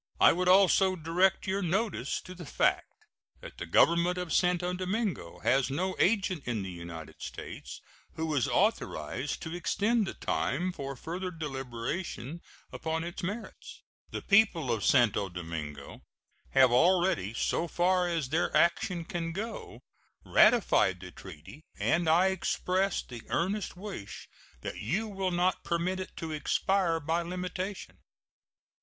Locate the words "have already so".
16.53-17.67